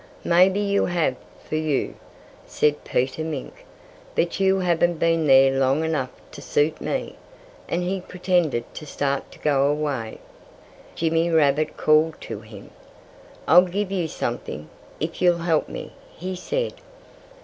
"Maybe 0.25 0.59
you 0.61 0.87
have 0.87 1.15
for 1.47 1.57
you," 1.57 1.93
said 2.47 2.83
Peter 2.83 3.23
Mink. 3.23 3.65
"But 4.15 4.39
you 4.39 4.57
haven't 4.57 4.95
been 4.97 5.27
there 5.27 5.51
long 5.59 5.83
enough 5.85 6.09
to 6.31 6.41
suit 6.41 6.81
me." 6.81 7.17
And 7.69 7.83
he 7.83 8.01
pretended 8.01 8.63
to 8.73 8.87
start 8.87 9.31
to 9.31 9.37
go 9.37 9.67
away. 9.67 10.17
Jimmy 10.95 11.29
Rabbit 11.29 11.77
called 11.77 12.15
to 12.21 12.39
him. 12.39 12.71
"I'll 13.47 13.61
give 13.61 13.91
you 13.91 14.07
something, 14.07 14.69
if 14.99 15.21
you'll 15.21 15.37
help 15.37 15.69
me," 15.69 15.91
he 16.17 16.35
said. 16.35 16.73